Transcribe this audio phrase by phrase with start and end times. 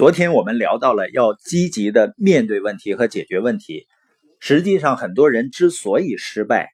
[0.00, 3.86] 昨天我们聊到了要积极的面对问题和解决问题。
[4.38, 6.70] 实际上，很多人之所以失败，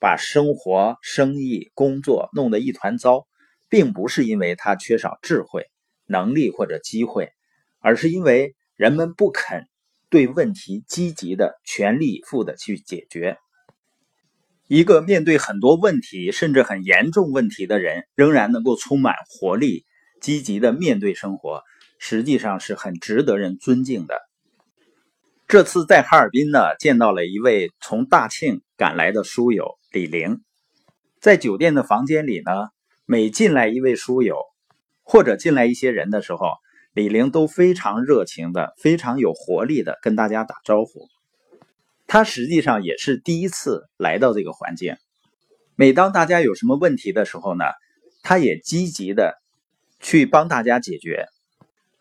[0.00, 3.28] 把生活、生意、工作弄得一团糟，
[3.68, 5.66] 并不是因为他缺少智慧、
[6.08, 7.30] 能力或者机会，
[7.78, 9.68] 而是因为人们不肯
[10.10, 13.38] 对问题积极的、全力以赴的去解决。
[14.66, 19.84] 一个面对很多问题甚至很严重问题的人，仍然能够充满活力、
[20.20, 21.62] 积极的面对生活。
[21.98, 24.20] 实际上是很值得人尊敬的。
[25.46, 30.40] 这次在哈尔滨呢，见到了一位从大庆赶来的书友李玲。
[31.20, 32.50] 在酒店的房间里呢，
[33.04, 34.38] 每进来一位书友，
[35.02, 36.48] 或者进来一些人的时候，
[36.92, 41.08] 李玲都非常热情的、非常有活力的跟大家打招呼。
[42.06, 44.96] 他实际上也是第一次来到这个环境。
[45.76, 47.64] 每当大家有什么问题的时候呢，
[48.22, 49.34] 他也积极的
[50.00, 51.26] 去帮大家解决。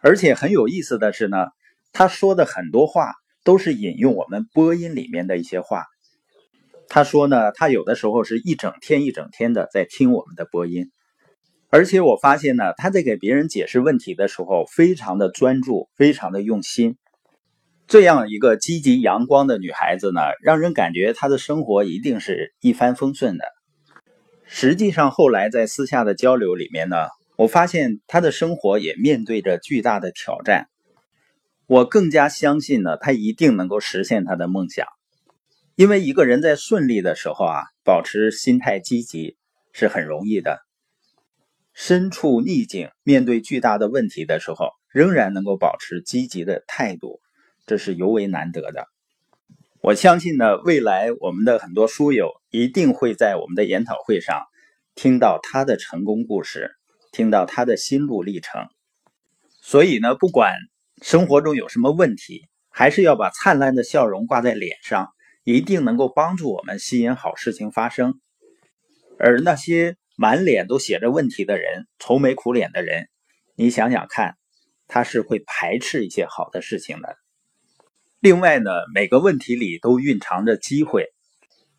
[0.03, 1.37] 而且很有意思的是呢，
[1.93, 3.13] 他说的很多话
[3.45, 5.85] 都是引用我们播音里面的一些话。
[6.89, 10.91] 他说呢，他有的时候是一整天一整天的在听我们的播音，
[11.69, 16.97] 而且我发现呢，他在给别人解释问题的时候非常的专注，非常的用心。
[17.87, 23.45] 这样一个积极阳光的女孩子呢，让人感觉她的生活一定是一帆风顺的。
[24.43, 26.97] 实际上后来在私下的交流里面呢。
[27.43, 30.69] 我发现他的生活也面对着巨大的挑战，
[31.67, 34.87] 我更加相信呢，他一定能够实现他的梦想。
[35.75, 39.35] 因为一个人在顺利的时候啊，保持心态积极
[39.73, 40.59] 是很容易的；
[41.73, 47.19] 身处逆境，面对巨大的问题的时候，仍然能够保持积极的态度，
[47.65, 48.87] 这是尤为难得的。
[49.81, 54.43] 我相信呢，未来我们的很多书友一定会在我们的研讨会上
[54.95, 56.71] 听到他的成功故事。
[57.13, 58.67] 听到他的心路历程，
[59.61, 60.55] 所以呢，不管
[61.03, 68.19] 生活中有什么问题，还是要把灿烂的笑容挂在脸上，一定能够帮助我们吸引好事情发生。
[69.19, 73.07] 而那些满脸都写着问题的人、愁眉苦脸的人，
[73.55, 74.35] 你想想看，
[74.87, 77.15] 他是会排斥一些好的事情的。
[78.19, 81.13] 另外呢，每个问题里都蕴藏着机会。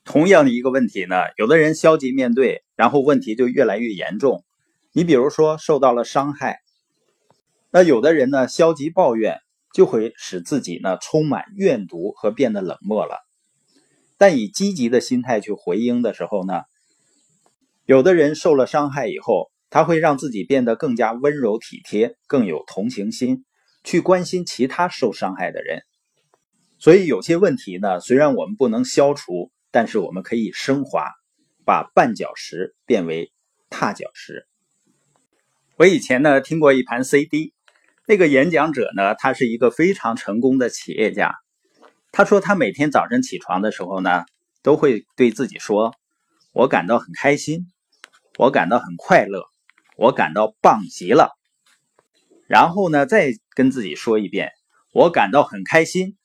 [0.05, 4.45] 同样的一个问题呢，有的人消极面对，然后问题就越来越严重。
[4.97, 6.61] 你比如说受到了伤害，
[7.73, 9.41] 那有的人呢消极抱怨，
[9.75, 13.19] 就会使自己呢充满怨毒和变得冷漠了。
[14.19, 16.63] 但以积极的心态去回应的时候呢，
[17.85, 23.45] 有的人受了伤害以后，他会让自己变得更加温柔体贴，更有同情心，
[23.83, 25.83] 去关心其他受伤害的人。
[26.79, 31.11] 所以有些问题呢，虽然我们不能消除，但是我们可以升华，
[31.65, 33.33] 把绊脚石变为
[33.71, 34.47] 踏脚石。
[35.77, 37.53] 我以前呢听过一盘 CD，
[38.07, 41.35] 那个演讲者呢，他是一个非常成功的企业家。
[42.13, 44.25] 他说他每天早晨起床的时候呢，
[44.63, 45.93] 都会对自己说
[46.55, 47.67] ：“我感到很开心，
[48.39, 49.47] 我感到很快乐，
[49.97, 51.31] 我感到棒极了。”
[52.47, 54.53] 然后呢，再跟自己说一遍
[54.95, 56.17] ：“我感到很开心，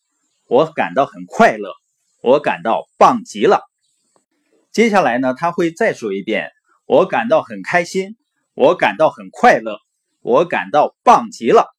[0.47, 1.73] 我感到很快乐，
[2.21, 3.63] 我感到棒极了。”
[4.71, 6.51] 接下来呢，他会再说一遍
[6.85, 8.15] ：“我感到很开心。”
[8.59, 9.79] 我感到很快乐，
[10.19, 11.73] 我感到棒极了。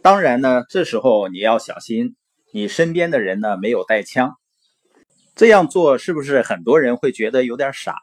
[0.00, 2.16] 当然呢，这时候你要小心，
[2.54, 4.32] 你身边的人呢没有带枪。
[5.34, 7.96] 这样做是不是很多人会觉得有点傻？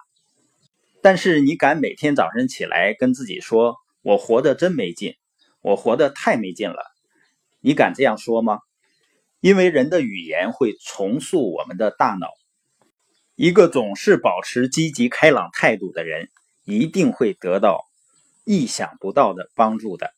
[1.02, 5.16] 但是你敢每天早晨起来跟自己说：“我活得真没劲，
[5.64, 6.84] 我活得太没劲了。”
[7.62, 8.60] 你敢这样说吗？
[9.40, 12.28] 因为人的语言会重塑我们的大脑。
[13.34, 16.30] 一个总是保持积极开朗态度的人。
[16.72, 17.86] 一定会得到
[18.44, 20.14] 意想不到的帮助的。